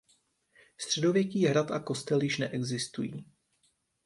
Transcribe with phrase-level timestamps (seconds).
[0.77, 3.25] Středověký hrad a kostel již neexistují.